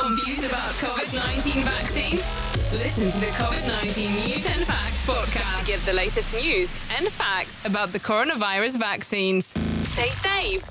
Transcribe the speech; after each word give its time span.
Confused 0.00 0.48
about 0.48 0.72
COVID 0.80 1.12
19 1.12 1.62
vaccines? 1.62 2.24
Listen 2.72 3.10
to 3.10 3.18
the 3.20 3.32
COVID 3.36 3.68
19 3.84 4.10
News 4.10 4.46
and 4.48 4.64
Facts 4.64 5.06
podcast 5.06 5.60
to 5.60 5.66
get 5.66 5.80
the 5.84 5.92
latest 5.92 6.32
news 6.32 6.78
and 6.96 7.06
facts 7.08 7.68
about 7.68 7.92
the 7.92 8.00
coronavirus 8.00 8.78
vaccines. 8.78 9.52
Stay 9.84 10.08
safe. 10.08 10.64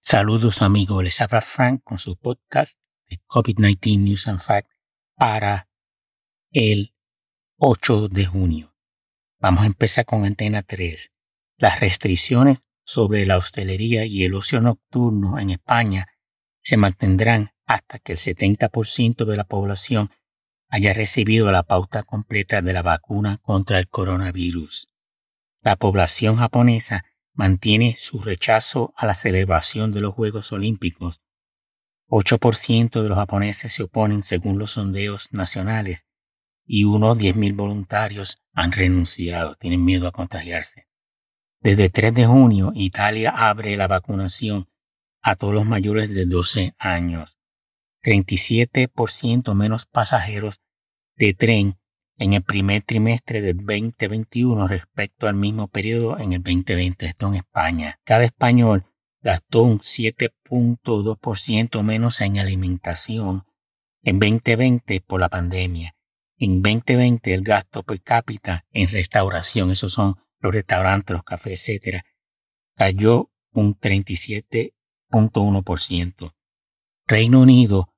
Saludos 0.00 0.62
amigos, 0.62 1.02
les 1.02 1.20
habla 1.20 1.40
Frank 1.40 1.82
con 1.82 1.98
su 1.98 2.14
podcast 2.14 2.78
de 3.10 3.18
COVID-19 3.26 3.98
News 3.98 4.28
and 4.28 4.38
Facts 4.38 4.70
para 5.16 5.66
el 6.52 6.94
8 7.58 8.08
de 8.08 8.26
junio. 8.26 8.76
Vamos 9.40 9.64
a 9.64 9.66
empezar 9.66 10.04
con 10.04 10.24
Antena 10.24 10.62
3. 10.62 11.10
Las 11.56 11.80
restricciones 11.80 12.64
sobre 12.84 13.26
la 13.26 13.38
hostelería 13.38 14.04
y 14.04 14.22
el 14.22 14.34
ocio 14.34 14.60
nocturno 14.60 15.40
en 15.40 15.50
España 15.50 16.06
se 16.62 16.76
mantendrán 16.76 17.53
hasta 17.66 17.98
que 17.98 18.12
el 18.12 18.18
70% 18.18 19.24
de 19.24 19.36
la 19.36 19.44
población 19.44 20.10
haya 20.68 20.92
recibido 20.92 21.50
la 21.52 21.62
pauta 21.62 22.02
completa 22.02 22.62
de 22.62 22.72
la 22.72 22.82
vacuna 22.82 23.38
contra 23.38 23.78
el 23.78 23.88
coronavirus. 23.88 24.88
La 25.62 25.76
población 25.76 26.36
japonesa 26.36 27.04
mantiene 27.32 27.96
su 27.98 28.20
rechazo 28.20 28.92
a 28.96 29.06
la 29.06 29.14
celebración 29.14 29.92
de 29.92 30.00
los 30.00 30.14
Juegos 30.14 30.52
Olímpicos. 30.52 31.20
8% 32.08 33.02
de 33.02 33.08
los 33.08 33.16
japoneses 33.16 33.72
se 33.72 33.84
oponen 33.84 34.22
según 34.22 34.58
los 34.58 34.72
sondeos 34.72 35.32
nacionales 35.32 36.06
y 36.66 36.84
unos 36.84 37.18
10.000 37.18 37.56
voluntarios 37.56 38.42
han 38.52 38.72
renunciado, 38.72 39.56
tienen 39.56 39.84
miedo 39.84 40.06
a 40.06 40.12
contagiarse. 40.12 40.86
Desde 41.60 41.88
3 41.88 42.14
de 42.14 42.26
junio, 42.26 42.72
Italia 42.74 43.30
abre 43.30 43.76
la 43.76 43.86
vacunación 43.86 44.68
a 45.22 45.36
todos 45.36 45.54
los 45.54 45.64
mayores 45.64 46.10
de 46.10 46.26
12 46.26 46.74
años. 46.78 47.38
37% 48.04 49.54
menos 49.54 49.86
pasajeros 49.86 50.60
de 51.16 51.32
tren 51.32 51.78
en 52.16 52.34
el 52.34 52.42
primer 52.42 52.82
trimestre 52.82 53.40
del 53.40 53.56
2021 53.56 54.68
respecto 54.68 55.26
al 55.26 55.34
mismo 55.34 55.68
periodo 55.68 56.18
en 56.18 56.34
el 56.34 56.42
2020. 56.42 57.06
Esto 57.06 57.28
en 57.28 57.36
España. 57.36 57.98
Cada 58.04 58.24
español 58.24 58.84
gastó 59.22 59.62
un 59.62 59.78
7.2% 59.80 61.82
menos 61.82 62.20
en 62.20 62.38
alimentación 62.38 63.46
en 64.02 64.18
2020 64.18 65.00
por 65.00 65.20
la 65.20 65.30
pandemia. 65.30 65.96
En 66.36 66.60
2020 66.62 67.32
el 67.32 67.42
gasto 67.42 67.82
per 67.82 68.02
cápita 68.02 68.66
en 68.72 68.88
restauración, 68.88 69.70
esos 69.70 69.92
son 69.92 70.16
los 70.40 70.52
restaurantes, 70.52 71.14
los 71.14 71.24
cafés, 71.24 71.66
etcétera, 71.68 72.04
cayó 72.76 73.30
un 73.52 73.78
37.1%. 73.78 76.34
Reino 77.06 77.40
Unido 77.40 77.93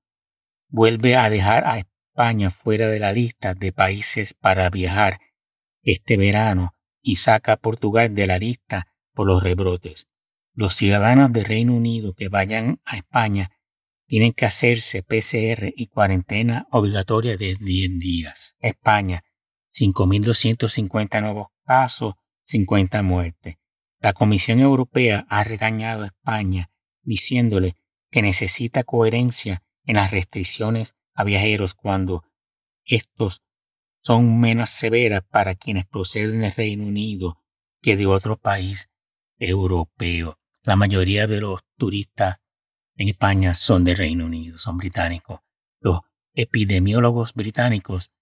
vuelve 0.68 1.16
a 1.16 1.30
dejar 1.30 1.66
a 1.66 1.78
España 1.78 2.50
fuera 2.50 2.88
de 2.88 2.98
la 2.98 3.12
lista 3.12 3.54
de 3.54 3.72
países 3.72 4.34
para 4.34 4.68
viajar 4.70 5.20
este 5.82 6.16
verano 6.16 6.74
y 7.02 7.16
saca 7.16 7.52
a 7.52 7.56
Portugal 7.56 8.14
de 8.14 8.26
la 8.26 8.38
lista 8.38 8.88
por 9.14 9.26
los 9.26 9.42
rebrotes. 9.42 10.08
Los 10.54 10.74
ciudadanos 10.74 11.32
del 11.32 11.44
Reino 11.44 11.74
Unido 11.74 12.14
que 12.14 12.28
vayan 12.28 12.80
a 12.84 12.96
España 12.96 13.50
tienen 14.06 14.32
que 14.32 14.46
hacerse 14.46 15.02
PCR 15.02 15.72
y 15.76 15.88
cuarentena 15.88 16.66
obligatoria 16.70 17.36
de 17.36 17.56
10 17.56 17.98
días. 17.98 18.56
España, 18.60 19.24
5.250 19.74 21.20
nuevos 21.20 21.48
casos, 21.64 22.14
50 22.44 23.02
muertes. 23.02 23.56
La 24.00 24.12
Comisión 24.12 24.60
Europea 24.60 25.26
ha 25.28 25.44
regañado 25.44 26.04
a 26.04 26.06
España 26.06 26.70
diciéndole 27.02 27.74
que 28.10 28.22
necesita 28.22 28.84
coherencia 28.84 29.62
en 29.86 29.96
las 29.96 30.10
restricciones 30.10 30.94
a 31.14 31.24
viajeros 31.24 31.74
cuando 31.74 32.24
estos 32.84 33.42
son 34.02 34.38
menos 34.38 34.70
severas 34.70 35.24
para 35.28 35.54
quienes 35.54 35.86
proceden 35.86 36.40
del 36.40 36.52
Reino 36.52 36.84
Unido 36.84 37.42
que 37.80 37.96
de 37.96 38.06
otro 38.06 38.36
país 38.36 38.90
europeo. 39.38 40.38
La 40.62 40.76
mayoría 40.76 41.26
de 41.26 41.40
los 41.40 41.62
turistas 41.76 42.38
en 42.96 43.08
España 43.08 43.54
son 43.54 43.84
del 43.84 43.96
Reino 43.96 44.26
Unido, 44.26 44.58
son 44.58 44.76
británicos. 44.76 45.40
Los 45.80 46.00
epidemiólogos 46.34 47.34
británicos 47.34 48.12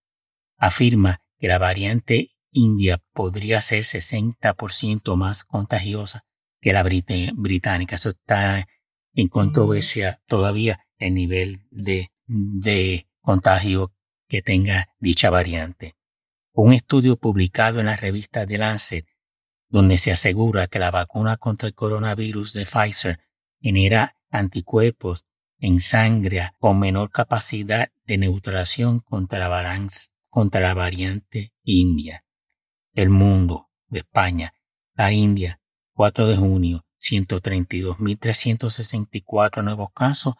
afirman 0.56 1.18
que 1.38 1.48
la 1.48 1.58
variante 1.58 2.30
india 2.50 3.02
podría 3.12 3.60
ser 3.60 3.82
60% 3.82 5.16
más 5.16 5.44
contagiosa 5.44 6.24
que 6.60 6.72
la 6.72 6.82
británica. 6.82 7.96
Eso 7.96 8.10
está 8.10 8.66
en 9.12 9.28
controversia 9.28 10.22
todavía 10.26 10.83
el 10.98 11.14
nivel 11.14 11.60
de, 11.70 12.10
de 12.26 13.06
contagio 13.20 13.92
que 14.28 14.42
tenga 14.42 14.88
dicha 14.98 15.30
variante. 15.30 15.94
Un 16.52 16.72
estudio 16.72 17.16
publicado 17.16 17.80
en 17.80 17.86
la 17.86 17.96
revista 17.96 18.46
The 18.46 18.58
Lancet, 18.58 19.06
donde 19.68 19.98
se 19.98 20.12
asegura 20.12 20.68
que 20.68 20.78
la 20.78 20.90
vacuna 20.90 21.36
contra 21.36 21.68
el 21.68 21.74
coronavirus 21.74 22.52
de 22.52 22.64
Pfizer 22.64 23.20
genera 23.60 24.16
anticuerpos 24.30 25.24
en 25.58 25.80
sangre 25.80 26.52
con 26.58 26.78
menor 26.78 27.10
capacidad 27.10 27.90
de 28.04 28.18
neutralización 28.18 29.00
contra 29.00 29.48
la, 29.48 29.88
contra 30.28 30.60
la 30.60 30.74
variante 30.74 31.52
india. 31.62 32.24
El 32.92 33.08
mundo 33.10 33.70
de 33.88 34.00
España, 34.00 34.52
la 34.94 35.12
India, 35.12 35.60
4 35.94 36.28
de 36.28 36.36
junio, 36.36 36.84
132.364 37.00 39.64
nuevos 39.64 39.88
casos 39.94 40.34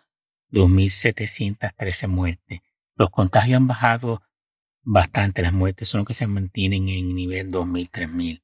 2.713 0.54 2.06
muertes. 2.06 2.60
Los 2.94 3.10
contagios 3.10 3.56
han 3.56 3.66
bajado 3.66 4.22
bastante, 4.82 5.42
las 5.42 5.53
muertes 5.53 5.88
son 5.88 6.04
que 6.04 6.15
se 6.15 6.28
mantienen 6.28 6.88
en 6.88 7.15
nivel 7.15 7.50
2.000, 7.50 7.91
3.000. 7.91 8.42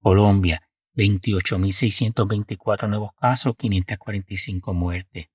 Colombia, 0.00 0.62
28.624 0.96 2.88
nuevos 2.88 3.10
casos, 3.14 3.54
545 3.56 4.72
muertes. 4.72 5.26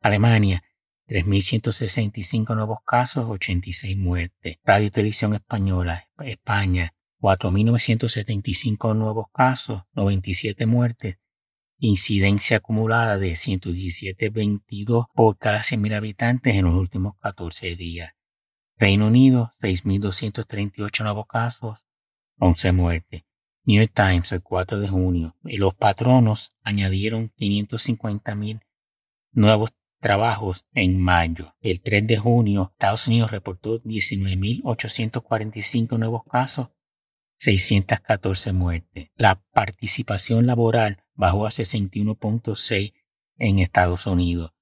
Alemania, 0.00 0.62
3.165 1.08 2.54
nuevos 2.54 2.78
casos, 2.86 3.28
86 3.28 3.96
muertes. 3.96 4.58
Radio 4.62 4.86
y 4.86 4.90
Televisión 4.90 5.34
Española, 5.34 6.08
España, 6.18 6.94
4.975 7.20 8.94
nuevos 8.94 9.26
casos, 9.32 9.82
97 9.94 10.66
muertes, 10.66 11.16
incidencia 11.80 12.58
acumulada 12.58 13.18
de 13.18 13.32
117.22 13.32 15.08
por 15.14 15.38
cada 15.38 15.60
100.000 15.60 15.94
habitantes 15.94 16.54
en 16.54 16.66
los 16.66 16.74
últimos 16.74 17.14
14 17.20 17.74
días. 17.74 18.12
Reino 18.76 19.08
Unido, 19.08 19.52
6.238 19.60 21.02
nuevos 21.02 21.26
casos, 21.26 21.80
11 22.38 22.72
muertes. 22.72 23.22
New 23.64 23.80
York 23.80 23.92
Times, 23.94 24.30
el 24.32 24.42
4 24.42 24.80
de 24.80 24.88
junio. 24.88 25.36
Y 25.44 25.58
los 25.58 25.74
patronos 25.74 26.54
añadieron 26.62 27.30
550.000 27.38 28.60
nuevos 29.32 29.70
trabajos 30.00 30.66
en 30.72 30.98
mayo. 30.98 31.54
El 31.60 31.82
3 31.82 32.06
de 32.06 32.16
junio, 32.16 32.70
Estados 32.72 33.06
Unidos 33.06 33.30
reportó 33.30 33.82
19.845 33.82 35.98
nuevos 35.98 36.22
casos, 36.24 36.70
614 37.40 38.52
muertes. 38.52 39.08
La 39.16 39.42
participación 39.52 40.46
laboral 40.46 41.02
bajó 41.14 41.46
a 41.46 41.48
61.6 41.48 42.92
en 43.38 43.58
Estados 43.60 44.06
Unidos. 44.06 44.52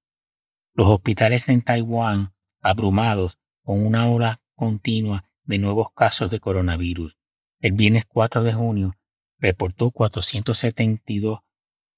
Los 0.75 0.87
hospitales 0.87 1.49
en 1.49 1.63
Taiwán 1.63 2.35
abrumados 2.61 3.39
con 3.65 3.85
una 3.85 4.09
ola 4.09 4.41
continua 4.55 5.25
de 5.43 5.59
nuevos 5.59 5.89
casos 5.93 6.31
de 6.31 6.39
coronavirus. 6.39 7.17
El 7.59 7.73
viernes 7.73 8.05
4 8.07 8.45
de 8.45 8.53
junio 8.53 8.95
reportó 9.39 9.91
472 9.91 11.41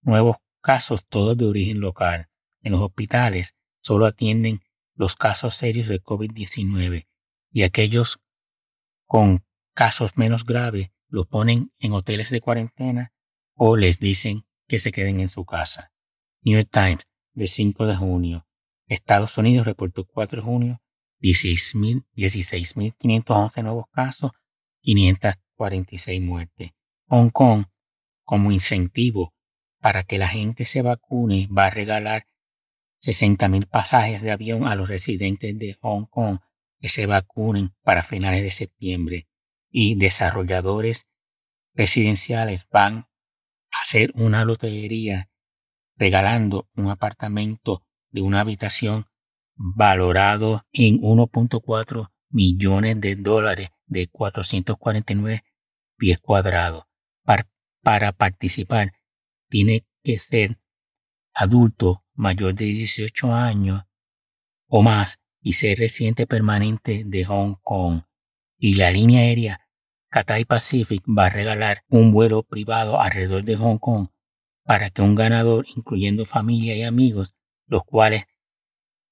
nuevos 0.00 0.36
casos, 0.62 1.04
todos 1.06 1.36
de 1.36 1.44
origen 1.44 1.80
local. 1.80 2.30
En 2.62 2.72
los 2.72 2.80
hospitales 2.80 3.54
solo 3.82 4.06
atienden 4.06 4.62
los 4.94 5.14
casos 5.14 5.54
serios 5.54 5.88
de 5.88 6.02
COVID-19 6.02 7.06
y 7.50 7.64
aquellos 7.64 8.20
con 9.04 9.44
casos 9.80 10.12
menos 10.14 10.44
graves 10.44 10.90
los 11.08 11.26
ponen 11.26 11.72
en 11.78 11.94
hoteles 11.94 12.28
de 12.28 12.42
cuarentena 12.42 13.14
o 13.54 13.78
les 13.78 13.98
dicen 13.98 14.44
que 14.68 14.78
se 14.78 14.92
queden 14.92 15.20
en 15.20 15.30
su 15.30 15.46
casa. 15.46 15.90
New 16.42 16.58
York 16.58 16.68
Times, 16.70 17.08
de 17.32 17.46
5 17.46 17.86
de 17.86 17.96
junio. 17.96 18.46
Estados 18.88 19.38
Unidos 19.38 19.64
reportó 19.64 20.04
4 20.04 20.42
de 20.42 20.46
junio 20.46 20.82
16.511 21.22 23.62
nuevos 23.62 23.86
casos, 23.90 24.32
546 24.82 26.20
muertes. 26.20 26.72
Hong 27.08 27.30
Kong, 27.30 27.64
como 28.22 28.52
incentivo 28.52 29.32
para 29.78 30.02
que 30.02 30.18
la 30.18 30.28
gente 30.28 30.66
se 30.66 30.82
vacune, 30.82 31.48
va 31.48 31.68
a 31.68 31.70
regalar 31.70 32.26
60.000 33.02 33.66
pasajes 33.66 34.20
de 34.20 34.30
avión 34.30 34.68
a 34.68 34.74
los 34.74 34.90
residentes 34.90 35.58
de 35.58 35.78
Hong 35.80 36.04
Kong 36.04 36.40
que 36.80 36.90
se 36.90 37.06
vacunen 37.06 37.72
para 37.82 38.02
finales 38.02 38.42
de 38.42 38.50
septiembre 38.50 39.29
y 39.70 39.94
desarrolladores 39.96 41.06
residenciales 41.74 42.66
van 42.70 43.06
hacer 43.70 44.12
una 44.14 44.44
lotería 44.44 45.30
regalando 45.96 46.68
un 46.76 46.88
apartamento 46.88 47.86
de 48.10 48.22
una 48.22 48.40
habitación 48.40 49.06
valorado 49.54 50.66
en 50.72 51.00
1.4 51.00 52.10
millones 52.30 53.00
de 53.00 53.16
dólares 53.16 53.70
de 53.86 54.08
449 54.08 55.44
pies 55.96 56.18
cuadrados. 56.18 56.84
Para, 57.82 58.12
participar, 58.12 58.92
tiene 59.48 59.86
que 60.02 60.18
ser 60.18 60.58
adulto 61.32 62.04
mayor 62.14 62.54
de 62.54 62.66
18 62.66 63.32
años 63.32 63.84
o 64.66 64.82
más 64.82 65.18
y 65.40 65.54
ser 65.54 65.78
residente 65.78 66.26
permanente 66.26 67.04
de 67.06 67.24
Hong 67.24 67.56
Kong. 67.62 68.02
Y 68.62 68.74
la 68.74 68.90
línea 68.90 69.22
aérea 69.22 69.66
Cathay 70.10 70.44
Pacific 70.44 71.02
va 71.06 71.26
a 71.26 71.30
regalar 71.30 71.82
un 71.88 72.12
vuelo 72.12 72.42
privado 72.42 73.00
alrededor 73.00 73.42
de 73.42 73.56
Hong 73.56 73.78
Kong 73.78 74.08
para 74.64 74.90
que 74.90 75.00
un 75.00 75.14
ganador, 75.14 75.64
incluyendo 75.74 76.26
familia 76.26 76.76
y 76.76 76.82
amigos, 76.82 77.34
los 77.66 77.84
cuales 77.84 78.24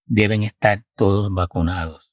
deben 0.05 0.43
estar 0.43 0.85
todos 0.95 1.33
vacunados. 1.33 2.13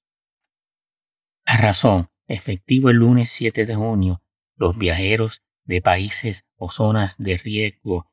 A 1.44 1.58
razón, 1.58 2.10
efectivo 2.28 2.90
el 2.90 2.98
lunes 2.98 3.30
7 3.32 3.66
de 3.66 3.76
junio, 3.76 4.22
los 4.56 4.78
viajeros 4.78 5.44
de 5.66 5.82
países 5.82 6.46
o 6.56 6.70
zonas 6.70 7.18
de 7.18 7.38
riesgo 7.38 8.10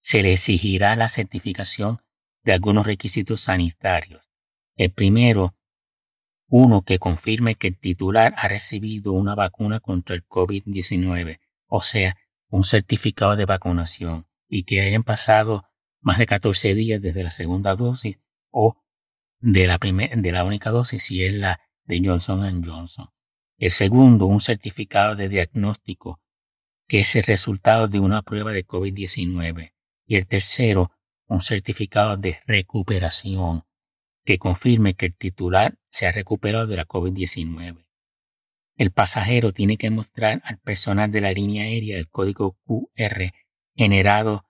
se 0.00 0.22
les 0.22 0.34
exigirá 0.34 0.94
la 0.94 1.08
certificación 1.08 2.00
de 2.44 2.52
algunos 2.52 2.86
requisitos 2.86 3.40
sanitarios. 3.40 4.22
El 4.76 4.92
primero, 4.92 5.56
uno 6.54 6.82
que 6.82 6.98
confirme 6.98 7.54
que 7.54 7.68
el 7.68 7.78
titular 7.78 8.34
ha 8.36 8.46
recibido 8.46 9.12
una 9.12 9.34
vacuna 9.34 9.80
contra 9.80 10.14
el 10.14 10.22
COVID-19, 10.28 11.40
o 11.66 11.80
sea, 11.80 12.14
un 12.50 12.64
certificado 12.64 13.36
de 13.36 13.46
vacunación, 13.46 14.26
y 14.50 14.64
que 14.64 14.82
hayan 14.82 15.02
pasado 15.02 15.64
más 16.02 16.18
de 16.18 16.26
14 16.26 16.74
días 16.74 17.00
desde 17.00 17.22
la 17.22 17.30
segunda 17.30 17.74
dosis 17.74 18.18
o 18.50 18.76
de 19.40 19.66
la, 19.66 19.78
de 19.78 20.32
la 20.32 20.44
única 20.44 20.68
dosis 20.68 21.02
si 21.02 21.24
es 21.24 21.32
la 21.32 21.58
de 21.84 22.02
Johnson 22.04 22.62
Johnson. 22.62 23.08
El 23.56 23.70
segundo, 23.70 24.26
un 24.26 24.42
certificado 24.42 25.16
de 25.16 25.30
diagnóstico 25.30 26.20
que 26.86 27.00
es 27.00 27.16
el 27.16 27.22
resultado 27.22 27.88
de 27.88 27.98
una 27.98 28.20
prueba 28.20 28.52
de 28.52 28.66
COVID-19. 28.66 29.72
Y 30.04 30.16
el 30.16 30.26
tercero, 30.26 30.90
un 31.28 31.40
certificado 31.40 32.18
de 32.18 32.40
recuperación 32.46 33.64
que 34.24 34.38
confirme 34.38 34.94
que 34.94 35.06
el 35.06 35.16
titular 35.16 35.78
se 35.90 36.06
ha 36.06 36.12
recuperado 36.12 36.66
de 36.66 36.76
la 36.76 36.86
COVID-19. 36.86 37.84
El 38.76 38.90
pasajero 38.90 39.52
tiene 39.52 39.76
que 39.76 39.90
mostrar 39.90 40.40
al 40.44 40.58
personal 40.58 41.10
de 41.10 41.20
la 41.20 41.32
línea 41.32 41.64
aérea 41.64 41.98
el 41.98 42.08
código 42.08 42.56
QR 42.64 43.32
generado 43.74 44.46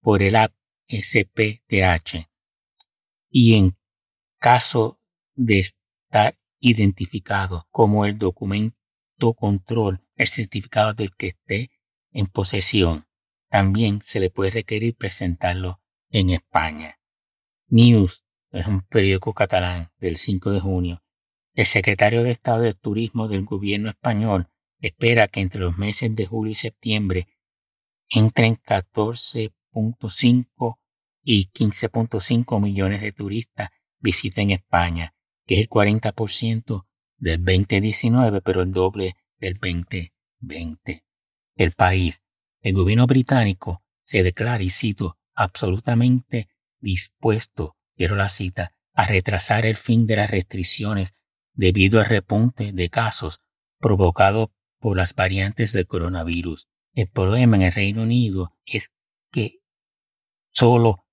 por 0.00 0.22
el 0.22 0.36
app 0.36 0.52
SPTH. 0.88 2.28
Y 3.30 3.54
en 3.54 3.76
caso 4.38 5.00
de 5.34 5.60
estar 5.60 6.38
identificado 6.58 7.68
como 7.70 8.04
el 8.06 8.18
documento 8.18 9.34
control, 9.36 10.02
el 10.16 10.26
certificado 10.26 10.94
del 10.94 11.14
que 11.14 11.28
esté 11.28 11.70
en 12.12 12.26
posesión, 12.26 13.06
también 13.48 14.00
se 14.02 14.20
le 14.20 14.30
puede 14.30 14.50
requerir 14.50 14.96
presentarlo 14.96 15.80
en 16.10 16.30
España. 16.30 16.98
News 17.68 18.24
es 18.52 18.66
un 18.66 18.82
periódico 18.82 19.32
catalán 19.32 19.90
del 19.98 20.16
5 20.16 20.52
de 20.52 20.60
junio. 20.60 21.02
El 21.54 21.64
secretario 21.66 22.22
de 22.22 22.30
Estado 22.30 22.60
de 22.62 22.74
Turismo 22.74 23.26
del 23.28 23.44
gobierno 23.44 23.90
español 23.90 24.48
espera 24.78 25.26
que 25.28 25.40
entre 25.40 25.60
los 25.60 25.76
meses 25.78 26.14
de 26.14 26.26
julio 26.26 26.52
y 26.52 26.56
septiembre 26.56 27.26
entren 28.08 28.56
14.5 28.56 30.78
y 31.22 31.50
15.5 31.50 32.60
millones 32.60 33.02
de 33.02 33.12
turistas 33.12 33.70
visiten 33.98 34.50
España, 34.50 35.14
que 35.46 35.56
es 35.56 35.60
el 35.60 35.68
40% 35.68 36.86
del 37.18 37.44
2019, 37.44 38.40
pero 38.40 38.62
el 38.62 38.72
doble 38.72 39.16
del 39.38 39.54
2020. 39.54 41.04
El 41.56 41.72
país, 41.72 42.22
el 42.62 42.74
gobierno 42.74 43.06
británico, 43.06 43.82
se 44.04 44.22
declara, 44.22 44.62
y 44.62 44.70
cito, 44.70 45.18
absolutamente 45.34 46.48
dispuesto, 46.80 47.76
quiero 48.00 48.16
la 48.16 48.30
cita, 48.30 48.72
a 48.94 49.06
retrasar 49.06 49.66
el 49.66 49.76
fin 49.76 50.06
de 50.06 50.16
las 50.16 50.30
restricciones 50.30 51.12
debido 51.52 52.00
al 52.00 52.06
repunte 52.06 52.72
de 52.72 52.88
casos 52.88 53.42
provocado 53.78 54.54
por 54.78 54.96
las 54.96 55.14
variantes 55.14 55.74
del 55.74 55.86
coronavirus. 55.86 56.66
El 56.94 57.10
problema 57.10 57.56
en 57.56 57.62
el 57.62 57.72
Reino 57.72 58.04
Unido 58.04 58.56
es 58.64 58.90
que 59.30 59.60
solo 60.50 61.04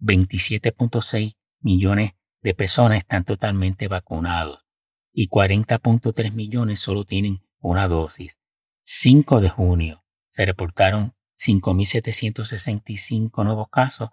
27.6 0.00 1.34
millones 1.60 2.12
de 2.40 2.54
personas 2.54 2.96
están 2.96 3.24
totalmente 3.24 3.88
vacunados 3.88 4.64
y 5.12 5.28
40.3 5.28 6.32
millones 6.32 6.80
solo 6.80 7.04
tienen 7.04 7.42
una 7.58 7.86
dosis. 7.86 8.40
5 8.84 9.42
de 9.42 9.50
junio 9.50 10.06
se 10.30 10.46
reportaron 10.46 11.14
5.765 11.38 13.44
nuevos 13.44 13.68
casos, 13.68 14.08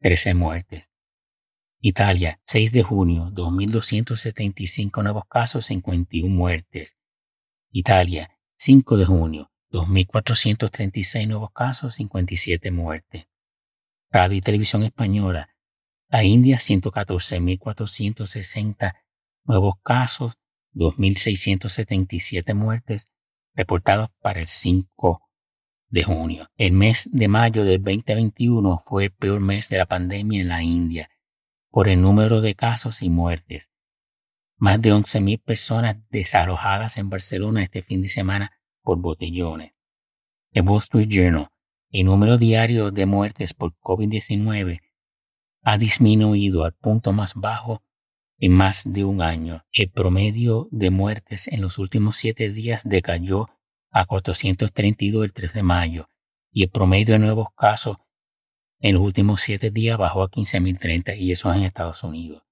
13 0.00 0.34
muertes. 0.34 0.88
Italia, 1.80 2.40
6 2.46 2.72
de 2.72 2.82
junio, 2.82 3.30
2.275 3.30 5.00
nuevos 5.00 5.22
casos, 5.28 5.66
51 5.66 6.28
muertes. 6.28 6.96
Italia, 7.70 8.36
5 8.56 8.96
de 8.96 9.04
junio, 9.04 9.52
2.436 9.70 11.28
nuevos 11.28 11.52
casos, 11.52 11.94
57 11.94 12.72
muertes. 12.72 13.26
Radio 14.10 14.36
y 14.36 14.40
Televisión 14.40 14.82
Española, 14.82 15.50
la 16.08 16.24
India, 16.24 16.56
114.460 16.56 18.94
nuevos 19.44 19.76
casos, 19.84 20.34
2.677 20.74 22.54
muertes 22.54 23.08
reportados 23.54 24.10
para 24.20 24.40
el 24.40 24.48
5 24.48 25.22
de 25.90 26.02
junio. 26.02 26.50
El 26.56 26.72
mes 26.72 27.08
de 27.12 27.28
mayo 27.28 27.64
del 27.64 27.80
2021 27.84 28.78
fue 28.78 29.04
el 29.04 29.12
peor 29.12 29.38
mes 29.38 29.68
de 29.68 29.78
la 29.78 29.86
pandemia 29.86 30.40
en 30.40 30.48
la 30.48 30.64
India 30.64 31.08
por 31.70 31.88
el 31.88 32.00
número 32.00 32.40
de 32.40 32.54
casos 32.54 33.02
y 33.02 33.10
muertes. 33.10 33.70
Más 34.56 34.80
de 34.80 34.92
11.000 34.92 35.42
personas 35.42 35.96
desalojadas 36.10 36.96
en 36.98 37.10
Barcelona 37.10 37.62
este 37.62 37.82
fin 37.82 38.02
de 38.02 38.08
semana 38.08 38.52
por 38.82 38.98
botellones. 38.98 39.72
El 40.50 40.68
Wall 40.68 40.78
Street 40.78 41.08
Journal, 41.08 41.48
el 41.90 42.06
número 42.06 42.38
diario 42.38 42.90
de 42.90 43.06
muertes 43.06 43.54
por 43.54 43.74
COVID-19 43.80 44.80
ha 45.62 45.78
disminuido 45.78 46.64
al 46.64 46.72
punto 46.72 47.12
más 47.12 47.34
bajo 47.34 47.82
en 48.38 48.52
más 48.52 48.84
de 48.86 49.04
un 49.04 49.20
año. 49.20 49.64
El 49.72 49.90
promedio 49.90 50.68
de 50.70 50.90
muertes 50.90 51.48
en 51.48 51.60
los 51.60 51.78
últimos 51.78 52.16
siete 52.16 52.50
días 52.50 52.82
decayó 52.84 53.48
a 53.90 54.06
432 54.06 55.24
el 55.24 55.32
3 55.32 55.52
de 55.52 55.62
mayo 55.62 56.10
y 56.50 56.62
el 56.64 56.70
promedio 56.70 57.14
de 57.14 57.18
nuevos 57.18 57.48
casos 57.56 57.96
en 58.80 58.94
los 58.94 59.02
últimos 59.02 59.40
siete 59.40 59.70
días 59.70 59.98
bajó 59.98 60.22
a 60.22 60.30
15.030 60.30 61.18
y 61.18 61.32
eso 61.32 61.50
es 61.50 61.56
en 61.58 61.64
Estados 61.64 62.04
Unidos. 62.04 62.42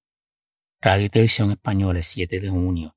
Radio 0.81 1.05
y 1.05 1.09
Televisión 1.09 1.51
Española, 1.51 2.01
7 2.01 2.39
de 2.39 2.49
junio. 2.49 2.95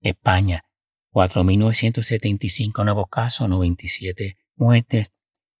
España, 0.00 0.64
4.975 1.12 2.84
nuevos 2.84 3.06
casos, 3.10 3.48
97 3.48 4.38
muertes, 4.56 5.12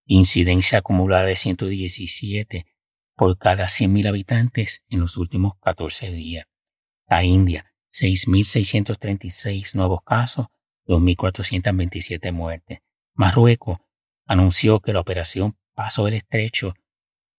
incidencia 0.04 0.78
acumulada 0.78 1.24
de 1.24 1.36
117 1.36 2.66
por 3.14 3.36
cada 3.38 3.64
100.000 3.64 4.08
habitantes 4.08 4.84
en 4.88 5.00
los 5.00 5.16
últimos 5.16 5.54
14 5.60 6.12
días. 6.12 6.46
La 7.08 7.24
India, 7.24 7.72
6.636 7.92 9.74
nuevos 9.74 10.00
casos, 10.04 10.46
2.427 10.86 12.30
muertes. 12.32 12.80
Marruecos 13.14 13.78
anunció 14.26 14.80
que 14.80 14.92
la 14.92 15.00
operación 15.00 15.56
Paso 15.74 16.06
del 16.06 16.14
Estrecho 16.14 16.74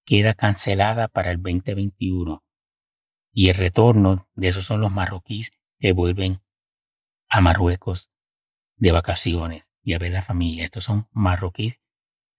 queda 0.07 0.33
cancelada 0.33 1.09
para 1.09 1.31
el 1.31 1.37
2021 1.37 2.41
y 3.33 3.49
el 3.49 3.55
retorno 3.55 4.27
de 4.35 4.47
esos 4.47 4.65
son 4.65 4.79
los 4.79 4.91
marroquíes 4.91 5.51
que 5.79 5.91
vuelven 5.91 6.41
a 7.27 7.41
Marruecos 7.41 8.09
de 8.77 8.93
vacaciones 8.93 9.69
y 9.83 9.93
a 9.93 9.99
ver 9.99 10.13
la 10.13 10.21
familia. 10.21 10.63
Estos 10.63 10.85
son 10.85 11.07
marroquíes 11.11 11.79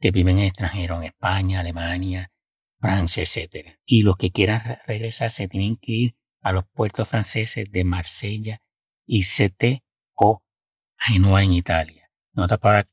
que 0.01 0.11
viven 0.11 0.39
en 0.39 0.47
extranjero, 0.47 0.97
en 0.97 1.05
España, 1.05 1.61
Alemania, 1.61 2.33
Francia, 2.81 3.23
etc. 3.23 3.79
Y 3.85 4.03
los 4.03 4.17
que 4.17 4.31
quieran 4.31 4.79
regresar 4.87 5.31
se 5.31 5.47
tienen 5.47 5.77
que 5.77 5.93
ir 5.93 6.17
a 6.41 6.53
los 6.53 6.65
puertos 6.73 7.07
franceses 7.07 7.71
de 7.71 7.85
Marsella 7.85 8.63
y 9.07 9.25
Sete 9.25 9.85
o 10.15 10.43
Genoa 10.97 11.43
en 11.43 11.53
Italia. 11.53 12.11
Nota 12.33 12.57
para 12.57 12.89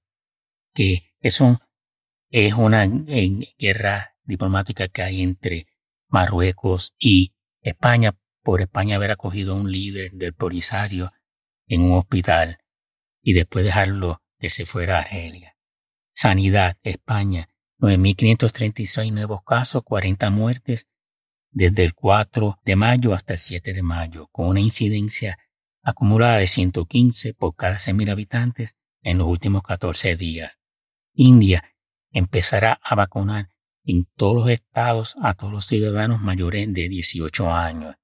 que 0.73 1.13
eso 1.21 1.59
es 2.29 2.53
una 2.53 2.85
guerra 2.85 4.14
diplomática 4.25 4.87
que 4.87 5.01
hay 5.01 5.21
entre 5.21 5.67
Marruecos 6.07 6.93
y 6.99 7.33
España 7.61 8.15
por 8.43 8.61
España 8.61 8.97
haber 8.97 9.11
acogido 9.11 9.53
a 9.53 9.57
un 9.57 9.71
líder 9.71 10.11
del 10.11 10.33
Polisario 10.33 11.11
en 11.67 11.81
un 11.81 11.93
hospital 11.93 12.59
y 13.21 13.33
después 13.33 13.65
dejarlo 13.65 14.21
que 14.37 14.49
se 14.49 14.65
fuera 14.65 14.97
a 14.97 15.01
Argelia. 15.01 15.57
Sanidad, 16.13 16.77
España, 16.83 17.49
9.536 17.79 19.11
nuevos 19.11 19.43
casos, 19.43 19.83
40 19.83 20.29
muertes 20.29 20.87
desde 21.51 21.83
el 21.83 21.93
4 21.93 22.59
de 22.63 22.75
mayo 22.75 23.13
hasta 23.13 23.33
el 23.33 23.39
7 23.39 23.73
de 23.73 23.81
mayo, 23.81 24.27
con 24.31 24.47
una 24.47 24.59
incidencia 24.59 25.39
acumulada 25.81 26.37
de 26.37 26.47
115 26.47 27.33
por 27.33 27.55
cada 27.55 27.75
100.000 27.75 28.11
habitantes 28.11 28.77
en 29.01 29.17
los 29.17 29.27
últimos 29.27 29.63
14 29.63 30.15
días. 30.15 30.59
India 31.13 31.63
empezará 32.11 32.79
a 32.83 32.95
vacunar 32.95 33.49
en 33.85 34.05
todos 34.15 34.35
los 34.35 34.49
estados 34.49 35.15
a 35.21 35.33
todos 35.33 35.53
los 35.53 35.65
ciudadanos 35.65 36.21
mayores 36.21 36.73
de 36.73 36.89
18 36.89 37.51
años 37.51 37.95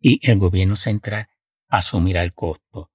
y 0.00 0.20
el 0.28 0.38
gobierno 0.38 0.76
central 0.76 1.28
asumirá 1.68 2.22
el 2.22 2.34
costo. 2.34 2.90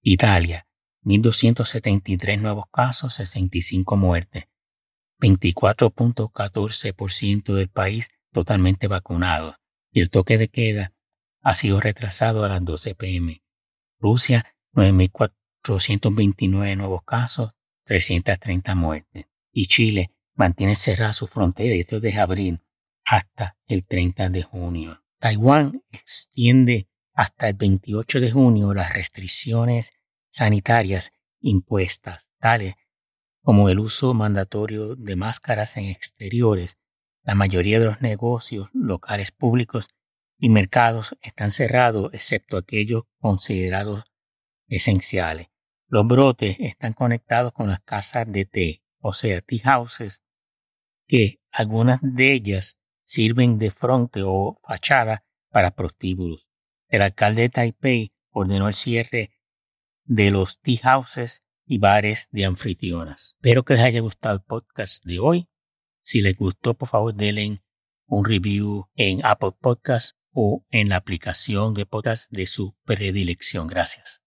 Italia, 0.00 0.66
1.273 1.04 2.40
nuevos 2.40 2.64
casos, 2.72 3.14
65 3.14 3.96
muertes, 3.96 4.46
24.14% 5.20 7.54
del 7.54 7.68
país 7.68 8.10
totalmente 8.32 8.88
vacunado 8.88 9.56
y 9.92 10.00
el 10.00 10.10
toque 10.10 10.38
de 10.38 10.48
queda 10.48 10.92
ha 11.42 11.54
sido 11.54 11.80
retrasado 11.80 12.44
a 12.44 12.48
las 12.48 12.64
12 12.64 12.94
pm. 12.94 13.42
Rusia, 13.98 14.54
9.429 14.74 16.76
nuevos 16.76 17.02
casos, 17.04 17.52
330 17.84 18.74
muertes. 18.74 19.26
Y 19.52 19.66
Chile 19.66 20.12
mantiene 20.42 20.74
cerrada 20.74 21.12
su 21.12 21.28
frontera, 21.28 21.72
y 21.76 21.80
esto 21.80 21.96
es 21.96 22.02
de 22.02 22.20
abril, 22.20 22.60
hasta 23.04 23.56
el 23.68 23.86
30 23.86 24.28
de 24.28 24.42
junio. 24.42 25.00
Taiwán 25.20 25.84
extiende 25.92 26.88
hasta 27.14 27.48
el 27.48 27.54
28 27.54 28.18
de 28.18 28.32
junio 28.32 28.74
las 28.74 28.92
restricciones 28.92 29.92
sanitarias 30.30 31.12
impuestas, 31.40 32.32
tales 32.40 32.74
como 33.42 33.68
el 33.68 33.78
uso 33.78 34.14
mandatorio 34.14 34.96
de 34.96 35.14
máscaras 35.14 35.76
en 35.76 35.84
exteriores. 35.84 36.76
La 37.22 37.36
mayoría 37.36 37.78
de 37.78 37.86
los 37.86 38.00
negocios 38.00 38.68
locales 38.72 39.30
públicos 39.30 39.90
y 40.38 40.48
mercados 40.48 41.16
están 41.22 41.52
cerrados 41.52 42.12
excepto 42.12 42.56
aquellos 42.56 43.04
considerados 43.20 44.02
esenciales. 44.66 45.46
Los 45.86 46.04
brotes 46.04 46.56
están 46.58 46.94
conectados 46.94 47.52
con 47.52 47.68
las 47.68 47.78
casas 47.80 48.26
de 48.32 48.44
té, 48.44 48.82
o 48.98 49.12
sea, 49.12 49.40
tea 49.40 49.60
houses, 49.64 50.24
que 51.06 51.40
algunas 51.50 52.00
de 52.02 52.32
ellas 52.32 52.76
sirven 53.04 53.58
de 53.58 53.70
fronte 53.70 54.22
o 54.24 54.58
fachada 54.62 55.24
para 55.50 55.72
prostíbulos. 55.72 56.48
El 56.88 57.02
alcalde 57.02 57.42
de 57.42 57.48
Taipei 57.48 58.12
ordenó 58.30 58.68
el 58.68 58.74
cierre 58.74 59.30
de 60.04 60.30
los 60.30 60.60
tea 60.60 60.80
houses 60.82 61.42
y 61.64 61.78
bares 61.78 62.28
de 62.32 62.44
anfitrionas. 62.44 63.34
Espero 63.36 63.64
que 63.64 63.74
les 63.74 63.82
haya 63.82 64.00
gustado 64.00 64.36
el 64.36 64.42
podcast 64.42 65.04
de 65.04 65.18
hoy. 65.18 65.48
Si 66.02 66.20
les 66.20 66.36
gustó, 66.36 66.74
por 66.74 66.88
favor, 66.88 67.14
denle 67.14 67.62
un 68.06 68.24
review 68.24 68.88
en 68.94 69.24
Apple 69.24 69.52
Podcasts 69.58 70.18
o 70.32 70.66
en 70.70 70.88
la 70.88 70.96
aplicación 70.96 71.74
de 71.74 71.86
podcast 71.86 72.30
de 72.30 72.46
su 72.46 72.76
predilección. 72.84 73.68
Gracias. 73.68 74.20